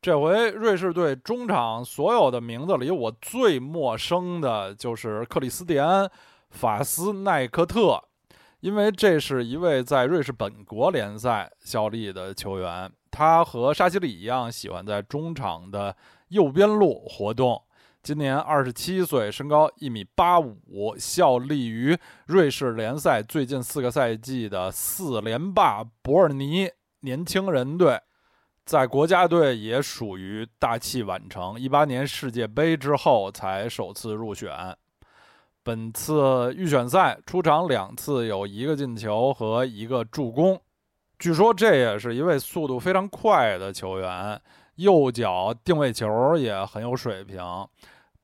[0.00, 6.04] 这回瑞士队中场所有的名字里，我最陌生的就是克里斯蒂安·
[6.50, 8.02] 法斯奈克特，
[8.60, 12.90] 因为这是一位在瑞士本国联赛效力的球员。
[13.10, 15.94] 他和沙奇里一样，喜欢在中场的。
[16.32, 17.62] 右边路活动，
[18.02, 21.94] 今年二十七岁，身高一米八五，效力于
[22.26, 28.00] 瑞士联赛最近四个赛季的四连霸伯尔尼年轻人队，
[28.64, 34.50] 在国家队也属于大器晚成，一八年世界杯之后才首次入选。
[35.62, 40.58] 本次预选赛出场两次，有一个进球和一个助攻。
[41.18, 44.40] 据说这也是一位速度非常快的球员。
[44.76, 47.42] 右脚定位球也很有水平，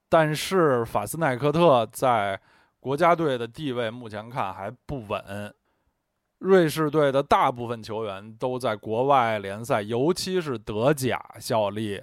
[0.08, 2.40] 但是法斯奈克特在
[2.80, 5.54] 国家队的地位目前看还不稳。
[6.38, 12.02] 瑞士队的大部分球员都在国外联赛，尤其是德甲效力。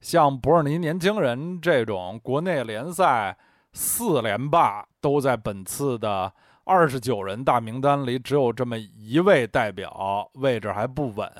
[0.00, 3.36] 像伯尔尼年轻人这种国内联赛
[3.72, 6.32] 四连霸，都在本次的
[6.64, 11.30] 二十九人大名单里，只有这么一位代表，位置还不稳。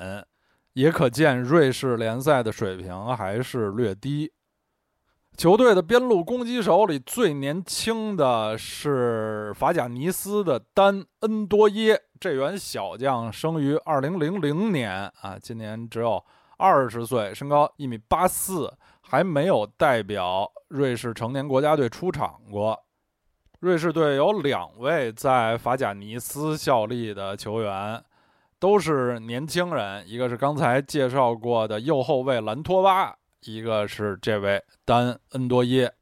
[0.77, 4.31] 也可见瑞士联赛的水平还是略低。
[5.35, 16.23] 球队的边路攻击手里最年轻的是法甲尼斯的丹恩多耶，这员小将生于二零零零年啊，今年只有
[16.59, 18.71] 二十岁，身高一米八四，
[19.01, 22.79] 还没有代表瑞士成年国家队出场过。
[23.61, 28.03] 瑞士队有两位在法甲尼斯效力的球员，
[28.59, 35.93] 都是年轻人，一个是刚才介绍过的右后卫兰托巴，一个是这位丹恩多耶。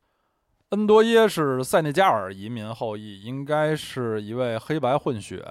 [0.70, 5.46] 恩多耶是塞内加尔移民后裔，应该是一位黑白混血。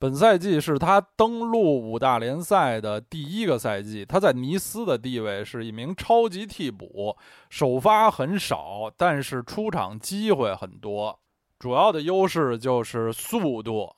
[0.00, 4.04] 本赛季是他登陆五大联赛的第一个赛季。
[4.04, 7.16] 他在尼斯的地位是一名超级替补，
[7.48, 11.18] 首发很少，但是出场机会很多。
[11.58, 13.92] 主要的优势就是速度。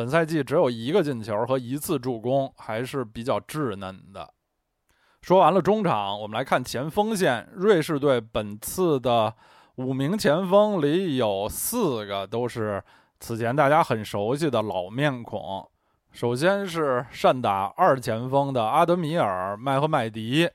[0.00, 4.32] 本赛季只有一个进球和一次助攻，还是比较稚嫩的。
[5.20, 7.46] 说完了中场，我们来看前锋线。
[7.52, 9.34] 瑞士队本次的
[9.74, 12.82] 五名前锋里有四个都是。
[13.18, 15.70] 此前大家很熟悉的老面孔，
[16.10, 20.48] 首先是善打二前锋的阿德米尔·麦赫麦迪，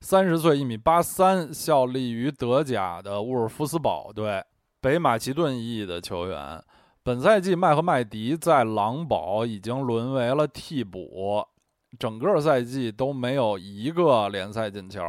[0.00, 4.42] 三十岁，一米八三，效力于德甲的沃尔夫斯堡队，
[4.80, 6.64] 北马其顿裔的球员。
[7.06, 11.46] 本赛季麦和麦迪在狼堡已经沦为了替补，
[12.00, 15.00] 整个赛季都没有一个联赛进球，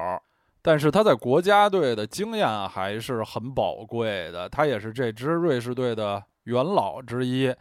[0.62, 6.24] 但是他在国家队的经验还是很宝贵的，他也是这支瑞士队的。
[6.44, 7.52] 元老之一，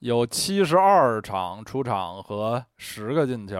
[0.00, 3.56] 有七十二场出场和十个进球，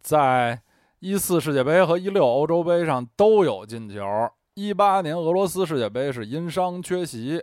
[0.00, 0.60] 在
[0.98, 4.04] 一四世界杯和一六欧洲杯上都有进球。
[4.52, 7.42] 一八年俄罗斯世界杯是因伤缺席。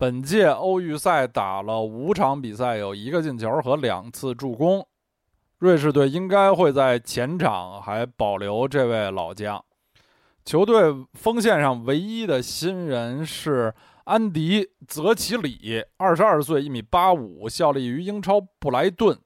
[0.00, 4.82] 本届欧预赛打了五场比赛，有一个进球和两次助攻。
[5.58, 9.62] 瑞士队应该会在前场还保留这位老将。
[10.42, 13.74] 球队锋线上唯一的新人是。
[14.04, 19.16] 安迪·泽奇里，二十二岁，一米八五，效力于英超布莱顿，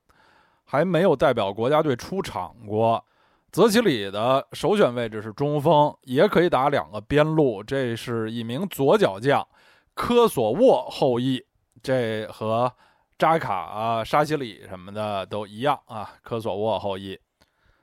[0.65, 3.03] 还没有代表国家队出场过。
[3.51, 7.63] 泽奇里的首选位置是中锋，也可以打两个边路。
[7.63, 9.47] 这是一名左脚将，
[9.95, 11.43] 科索沃后裔，
[11.83, 12.73] 这和
[13.17, 17.19] 扎卡啊、沙奇里什么的都一样啊，科索沃后裔。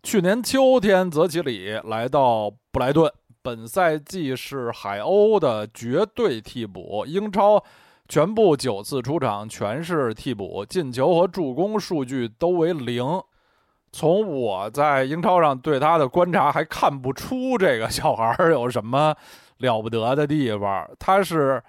[0.04, 3.12] 去年秋天，泽奇里来到布莱顿。
[3.44, 7.64] 本赛季是海鸥的绝对替补，英超
[8.08, 13.04] 全部九次出场全是替补，进球和助攻数据都为零。
[13.92, 19.16] 从我在英超上对他的观察，还看不出这个小孩有什么
[19.58, 20.88] 了不得的地方。
[21.00, 21.62] 他是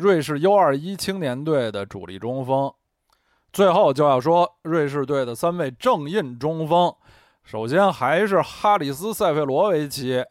[0.00, 2.72] 瑞士 U21 青年队的主力中锋。
[3.52, 6.94] 最后就要说瑞士队的三位正印中锋，
[7.44, 10.24] 首先还是哈里斯·塞费罗维奇。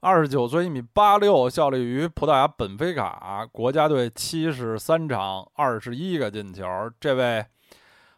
[0.00, 6.64] 二十九岁，一米八六，效力于葡萄牙本菲卡国家队，七十三场，二十一个进球。
[7.00, 7.46] 这位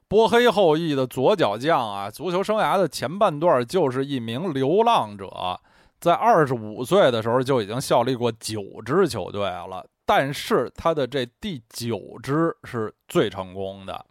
[0.09, 5.61] 波黑后裔的左脚将啊，足球生涯的前半段就是一名流浪者，
[6.01, 9.87] 在二十五岁的时候就已经效力过九支球队了。
[10.13, 14.05] 但是他的这第九支是最成功的。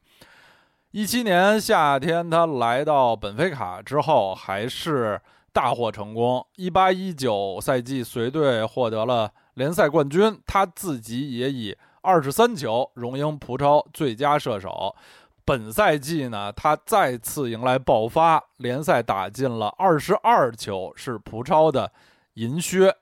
[0.91, 5.19] 一七年夏天，他来到本菲卡之后，还是。
[5.51, 14.95] 大获成功，一八一九赛季随队获得了联赛冠军，他自己也以二十三球荣膺葡超最佳射手。
[15.43, 21.91] 本赛季呢，他再次迎来爆发，联赛打进了二十二球，是葡超的
[22.35, 22.95] 银靴。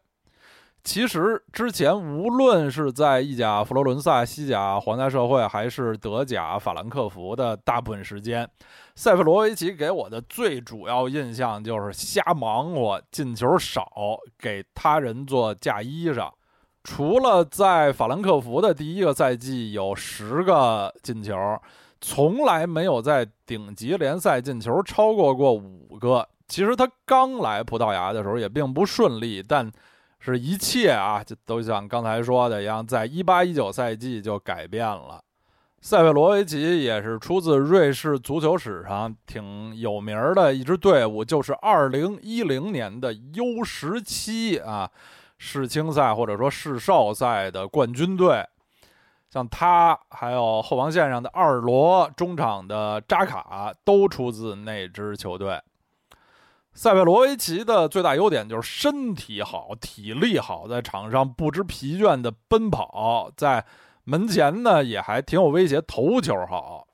[0.88, 8.49] 其实之前无论是在意甲佛罗伦萨、西甲皇家社会，还是德甲法兰克福的大部分时间，
[8.95, 13.85] 塞弗罗维奇给我的最主要印象就是瞎忙活、进球少、
[14.39, 16.31] 给他人做嫁衣裳。
[16.85, 21.35] 除了在法兰克福的第一个赛季有十个进球，
[21.99, 26.25] 从来没有在顶级联赛进球超过过五个。
[26.47, 29.69] 其实他刚来葡萄牙的时候也并不顺利，但。
[30.20, 35.22] 是一切啊，就都像刚才说的一样，在一八一九赛季就改变了。
[35.80, 44.89] 塞维罗维奇也是出自瑞士足球史上挺有名的一支队伍，就是二零一零年的 U 十七啊
[45.38, 48.43] 世青赛或者说世少赛的冠军队。
[49.30, 55.61] 像他，还有后防线上的二罗，中场的扎卡，都出自那支球队。
[56.78, 63.65] 塞维罗维奇的最大优点就是身体好、体力好，在场上不知疲倦的奔跑，在
[64.03, 66.88] 门前呢也还挺有威胁，头球好。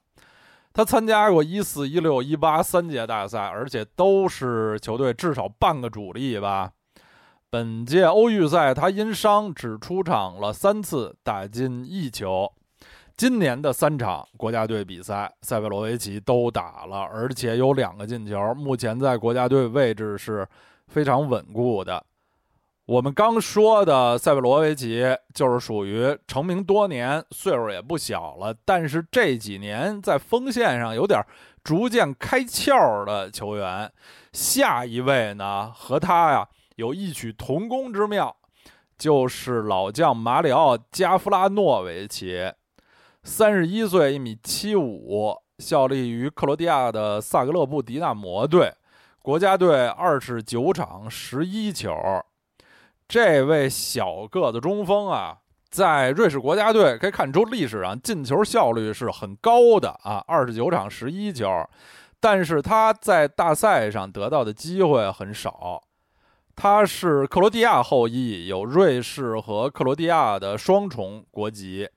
[0.71, 6.71] 他参加过一四、一六、一八三届大赛，而且都是球队至少半个主力吧。
[7.49, 12.49] 本届欧预赛他因伤只出场了三次，打进一球。
[13.15, 18.53] 今年的三场国家队比赛，塞维罗维奇都打了，而且有两个进球。
[18.55, 20.47] 目前在国家队位置是
[20.87, 22.03] 非常稳固的。
[22.85, 31.23] 我们刚说的塞维罗维奇就是属于成名多年、岁数也不小了，但是这几年在锋线上有点
[31.63, 33.89] 逐渐开窍的球员。
[34.33, 36.45] 下一位呢，和他呀
[36.75, 38.35] 有异曲同工之妙，
[38.97, 42.51] 就是老将马里奥·加夫拉诺维奇，
[43.25, 48.73] 三十一岁，一米七五，效力于克罗地亚的萨格勒布迪纳摩队，
[49.21, 51.95] 国家队二十九场十一球。
[53.07, 55.37] 这位小个子中锋啊，
[55.69, 61.47] 在瑞士国家队可以看出历史上进球效率是很高的啊，二十九场十一球。
[62.19, 65.81] 但是他在大赛上得到的机会很少。
[66.57, 71.87] 他是克罗地亚后裔，有瑞士和克罗地亚的双重国籍。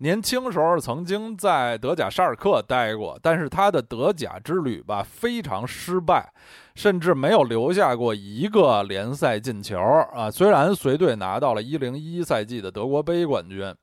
[0.00, 6.32] 年轻时候曾经在德甲沙尔克待过，但是他的德甲之旅吧非常失败，
[6.76, 10.30] 甚至没有留下过一个联赛进球啊。
[10.30, 13.74] 虽然随队拿到了一零一赛季的德国杯冠军，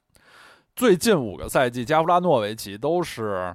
[0.73, 3.53] 最近五个赛季加夫拉诺维奇都是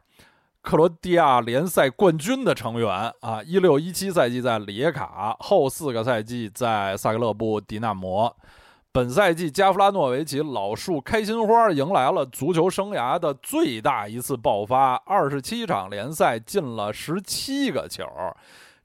[0.61, 3.43] 克罗地亚联赛冠军的成员啊。
[3.43, 8.37] 一六一七赛季在里耶卡，后四个赛季在萨格勒布迪纳摩。
[8.93, 14.97] 本赛季，加夫拉诺维奇老树开心花，迎来了足球生涯的最大一次爆发。
[15.07, 18.05] 二十七场联赛进了十七个球，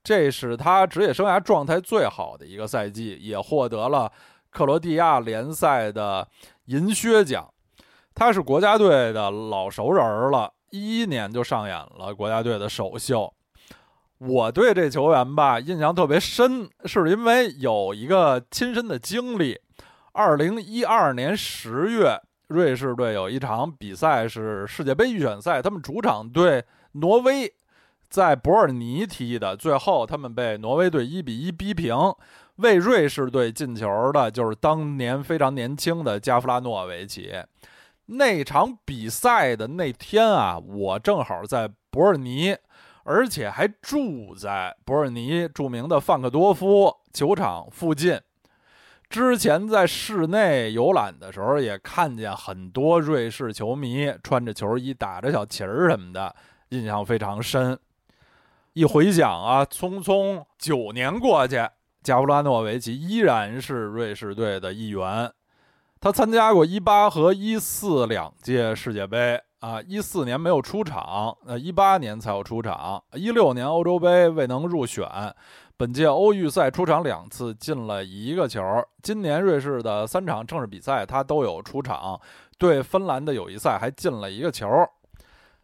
[0.04, 4.12] 这是他职业生涯状态最好的一个赛季，也获得了
[4.52, 6.28] 克罗地亚联赛的
[6.66, 7.50] 银靴奖。
[8.14, 13.34] 他是国家队的老熟人了，一一年就上演了国家队的首秀。
[14.20, 19.60] 我对这球员吧印象特别深，是因为有一个亲身的经历。
[20.16, 26.64] 二零一二年十月，瑞士队有一场比赛是世界杯预选赛，他们主场对
[26.94, 27.54] 挪威，
[28.10, 31.94] 在伯尔尼踢的，最后他们被挪威队一比一逼平。
[32.56, 37.34] 为瑞士队进球的就是当年非常年轻的加夫拉诺维奇。
[38.06, 42.56] 那场比赛的那天啊，我正好在伯尔尼，
[43.04, 48.18] 而且还住在伯尔尼著名的范克多夫球场附近。
[49.10, 56.36] 之前在室内游览的时候，也看见很多瑞士球迷穿着球衣、打着小旗儿什么的，
[56.70, 57.78] 印象非常深。
[58.74, 61.66] 一回想啊，匆匆九年过去，
[62.04, 65.32] 加布拉诺维奇依然是瑞士队的一员。
[66.02, 75.08] 他参加过一八和一四两届世界杯啊，一四年没有出场，呃，一八年才有出场，一六年欧洲杯未能入选。
[75.78, 78.64] 本届欧预赛出场两次，进了一个球。
[79.04, 82.18] 今年瑞士的三场正式比赛，他都有出场。
[82.58, 84.70] 对芬兰的友谊赛还进了一个球。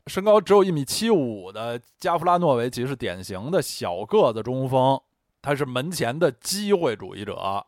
[0.08, 5.00] 身高只有一米七五的加夫拉诺维奇是典型的小个子中锋，
[5.42, 7.66] 他是门前的机会主义者，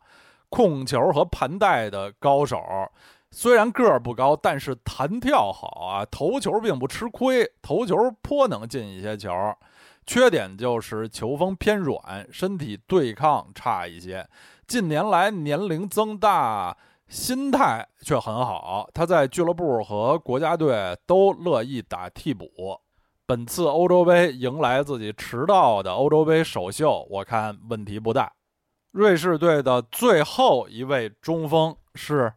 [0.50, 2.62] 控球和盘带的高手。
[3.32, 9.32] 虽然个儿不高，但是弹跳好啊，头球并不吃亏，头球颇能进一些球。
[10.06, 14.28] 缺点就是球风偏软，身体对抗差一些。
[14.68, 16.76] 近年来年龄增大，
[17.08, 18.89] 心态却很好。
[18.93, 22.47] 他在俱乐部和国家队都乐意打替补。
[23.26, 28.32] 本次欧洲杯迎来自己迟到的欧洲杯首秀，我看问题不大。
[28.91, 32.34] 瑞士队的最后一位中锋是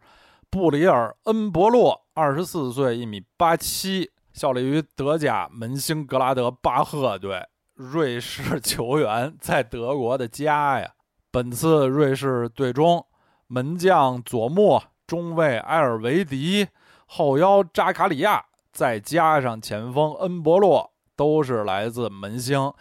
[0.48, 7.44] 布里尔恩博洛，二十四岁，一米八七，效力于德甲门兴格拉德巴赫队。
[7.76, 10.90] 瑞士球员在德国的家呀。
[11.30, 13.06] 本次瑞士队中，
[13.48, 16.66] 门将佐莫、中卫埃尔维迪、
[17.04, 22.72] 后腰扎卡里亚，再加上前锋恩博洛，都是来自门兴。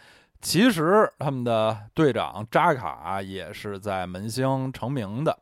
[0.41, 5.39] 其实他们的队长扎卡也是在门兴成名的。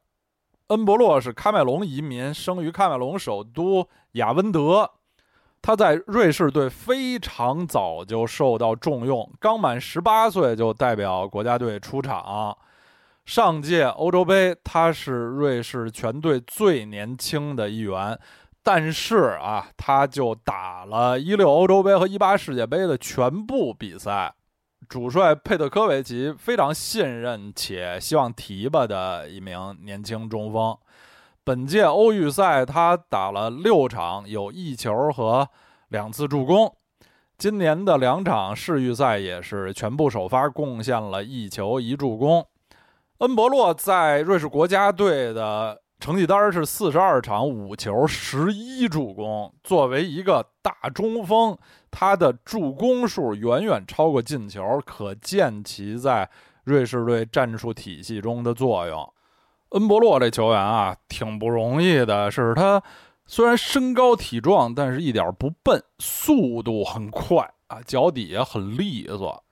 [0.68, 4.90] 恩博洛是喀麦隆移民，生于喀麦隆首都雅温德。
[5.64, 12.56] 他在瑞士队非常早就受到重用，刚满十八岁就代表国家队出场。
[13.26, 18.20] 上届欧洲杯，他是瑞士全队最年轻的一员，
[18.62, 24.36] 但是啊，他就打了一六欧洲杯和一八世界杯的全部比赛。
[24.90, 30.78] 主帅佩特科维奇非常信任且希望提拔的一名年轻中锋。
[31.46, 35.50] 本届欧预赛，他打了六场，有一球和
[35.90, 36.74] 两次助攻。
[37.38, 42.48] 今年的两场世预赛也是全部首发，贡献了一球一助攻。
[43.18, 49.54] 恩博洛在瑞士国家队的成绩单是四十二场五球十一助攻。
[49.66, 51.58] 作为一个大中锋，
[51.92, 56.30] 他的助攻数远远超过进球，可见其在
[56.64, 59.13] 瑞士队战术体系中的作用。
[59.74, 62.32] 恩博洛这球员啊，挺不容易的。
[62.32, 62.82] 是他
[63.26, 69.44] 虽然身高体壮，但是一点不笨，速度很快啊，脚底下很利索。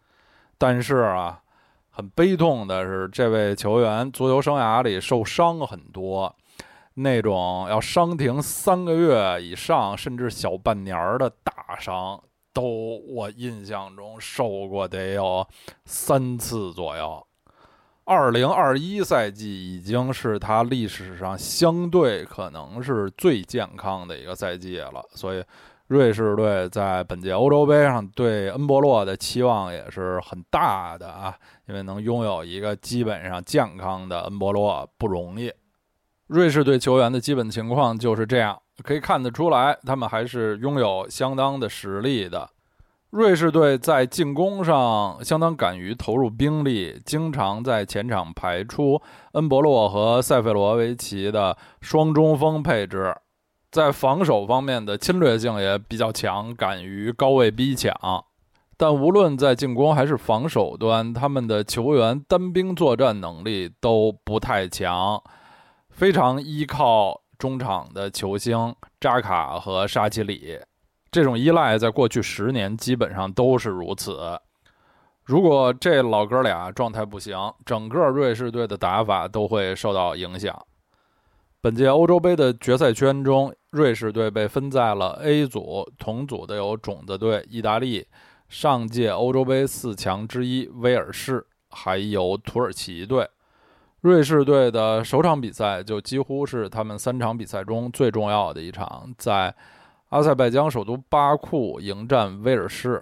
[0.57, 1.41] 但是啊，
[1.89, 6.35] 很悲痛的是，这位球员足球生涯里受伤很多，
[6.93, 12.21] 那种要伤停三个月以上，甚至小半年的大伤，
[12.53, 15.47] 都我印象中受过得有
[15.85, 17.25] 三次左右。
[18.11, 25.41] 二零二一赛季已经是他历史上相对可能是最健康的一个赛季了，所以
[25.87, 31.33] 瑞士队在本届欧洲杯上对恩波洛的期望也是很大的啊，
[31.69, 35.49] 因为能拥有一个基本上健康的恩波洛不容易。
[36.27, 42.49] 瑞士队球员的基本情况就是这样，可以看得出来，他们还是拥有相当的实力的。
[43.11, 49.01] 瑞士队在进攻上相当敢于投入兵力，经常在前场排出
[49.33, 53.13] 恩博洛和塞费罗维奇的双中锋配置，
[53.69, 57.93] 在防守方面的侵略性也比较强，敢于高位逼抢。
[58.77, 65.21] 但无论在进攻还是防守端，他们的球员单兵作战能力都不太强，
[65.89, 70.57] 非常依靠中场的球星扎卡和沙奇里。
[71.11, 74.39] 这种依赖在过去十年基本上都是如此。
[75.25, 80.57] 如果这老哥俩状态不行，整个瑞士队的打法都会受到影响。
[81.59, 88.07] 本届欧洲杯的决赛圈中，瑞士队被分在了 A 组，同组的有种子队意大利、
[88.47, 93.29] 上届欧洲杯四强之一威尔士，还有土耳其队。
[93.99, 99.53] 瑞士队的首场比赛就几乎是他们三场比赛中最重要的一场，在。
[100.11, 103.01] 阿塞拜疆首都巴库迎战威尔士，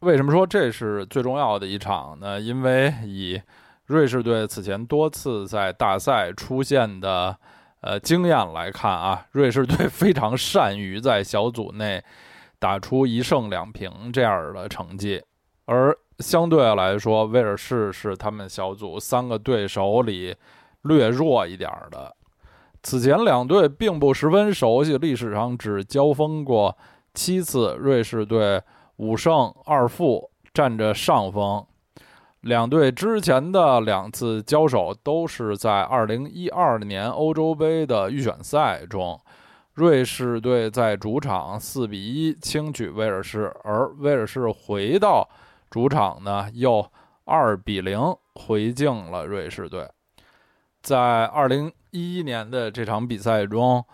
[0.00, 2.38] 为什么说这是最重要的一场呢？
[2.38, 3.40] 因为以
[3.86, 7.34] 瑞士队此前多次在大赛出现的
[7.80, 12.04] 呃经验来看啊，瑞士队非常善于在小组内
[12.58, 15.22] 打出一胜两平这样的成绩，
[15.64, 20.36] 而相对来说，威尔士是他们小组三个对手里
[20.82, 22.14] 略弱一点的。
[22.84, 26.76] 此前两队并不十分熟悉，历史上只交锋过
[27.14, 28.62] 七次，瑞士队
[28.96, 31.64] 五胜二负，占着上风。
[32.42, 39.18] 两队之前的两次交手都是在2012年欧洲杯的预选赛中，
[39.72, 45.26] 瑞士队在主场4比1轻取威尔士，而威尔士回到
[45.70, 46.86] 主场呢又
[47.24, 49.88] 2比0回敬了瑞士队。
[50.82, 53.84] 在20一一年的这场比赛中，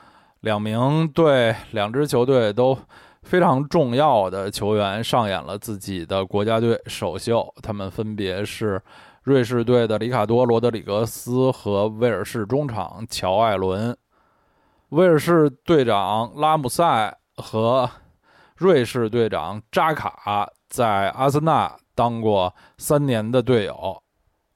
[0.40, 2.74] 两名对两支球队都
[3.20, 7.46] 非常重要的球员上演了自己的国家队首秀。
[7.62, 8.80] 他们分别是
[9.24, 13.94] 瑞士队的里卡多·罗德里格斯和威尔士中场乔·艾伦。
[14.88, 17.90] 威尔士队长拉姆塞和
[18.56, 24.02] 瑞士队长扎卡在阿森纳当过三年的队友。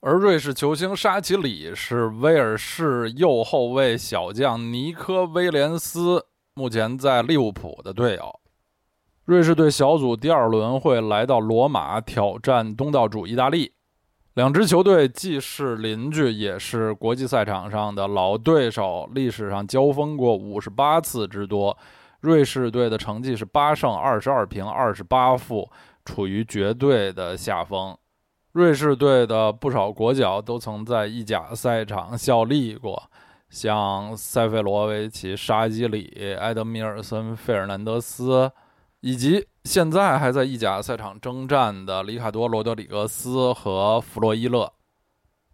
[0.07, 8.39] 而瑞士球星沙奇里是威尔士右后卫小将尼科威廉斯目前在利物浦的队友。
[9.23, 13.71] 瑞士队小组第二轮会来到罗马挑战东道主意大利，
[14.35, 21.75] 两支球队既是邻居，也是国际赛场上的老对手，历史上交锋过五十八次之多。
[22.19, 25.67] 瑞士队的成绩是八胜二十二平二十八负，
[26.05, 27.97] 处于绝对的下风。
[28.55, 33.03] 瑞士队的不少国脚都曾在意甲赛场效力过，
[33.49, 38.49] 像塞费罗维奇、沙基里、埃德米尔森、费尔南德斯，
[39.01, 44.71] 以及现在还在意甲赛场征战的里卡多·罗德里格斯和弗洛伊勒。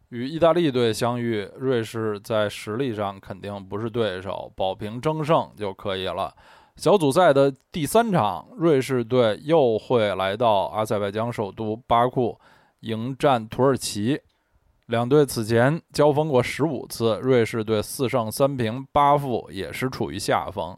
[0.09, 6.31] 与意大利队相遇，瑞士在实力上肯定不是对手，保平争胜就可以了。
[6.75, 12.39] 小组赛的第三场，瑞士队又会来到阿塞拜疆首都巴库。
[12.81, 14.19] 迎战土耳其，
[14.87, 20.75] 两队此前交锋过十五次，瑞士队四胜三平八负，也是处于下风。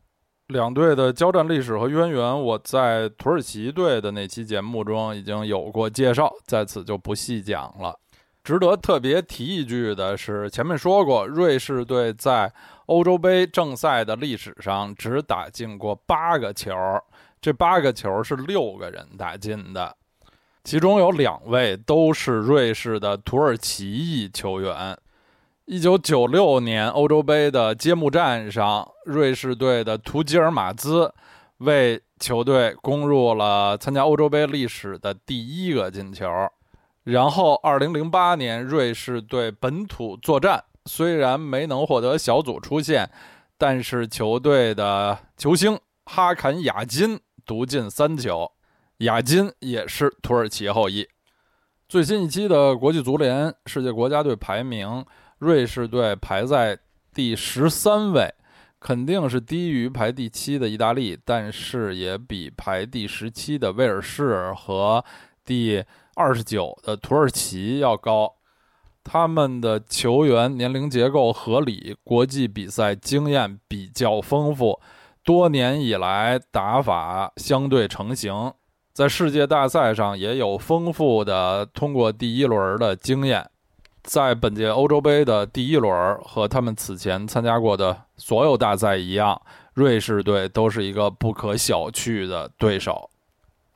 [0.47, 7.97] 两队的交战历史和渊源，我在土耳其队的那期节目中已经有过介绍，在此就不细讲了。
[8.43, 12.51] 值得特别提一句的是，前面说过，瑞士队在
[12.87, 16.75] 欧洲杯正赛的历史上只打进过八个球，
[17.39, 19.95] 这八个球是六个人打进的。
[20.64, 24.97] 其中有两位都是瑞士的土耳其裔球员。
[25.66, 31.14] 一九九六年欧洲杯的揭幕战上，瑞士队的图吉尔马兹
[31.57, 36.30] 为球队攻入了参加欧洲杯历史的第一个进球。
[37.03, 43.09] 然后，二零零八年瑞士队本土作战虽然没能获得小组出线，
[43.57, 48.49] 但是球队的球星哈坎亚金独进三球。
[48.99, 51.07] 亚金也是土耳其后裔。
[51.89, 55.05] 最新一期的国际足联世界国家队排名，
[55.39, 56.77] 瑞士队排在
[57.13, 58.33] 第十三位，
[58.79, 65.03] 肯定是低于排第七的意大利，但是也比排第十七的威尔士和
[65.45, 65.83] 第
[66.15, 68.33] 二十九的土耳其要高。
[69.03, 74.79] 他们的球员年龄结构合理，国际比赛经验比较丰富，
[75.25, 78.53] 多年以来打法相对成型。
[78.93, 83.49] 在世界大赛上也有丰富的通过第一轮的经验，
[84.03, 89.41] 在本届欧洲杯的第一轮和他们此前参加过的所有大赛一样，
[89.73, 93.09] 瑞士队都是一个不可小觑的对手。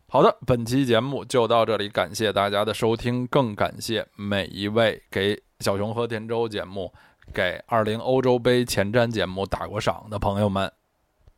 [0.09, 6.93] 好的，本期节目就到这里，感谢大家的收听，更感谢每一位给小熊和田周节目、
[7.33, 10.76] 给二零欧洲杯前瞻节目打过赏的朋友们。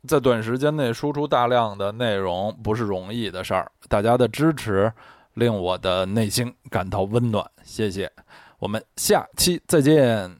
[0.08, 4.92] 在短时间内输出大量的内容不是容易的事儿，大家的支持
[5.34, 8.10] 令我的内心感到温暖，谢谢。
[8.58, 10.39] 我们下期再见。